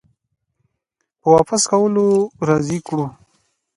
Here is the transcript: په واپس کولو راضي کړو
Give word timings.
په 1.21 1.27
واپس 1.35 1.61
کولو 1.71 2.05
راضي 2.47 2.79
کړو 2.87 3.05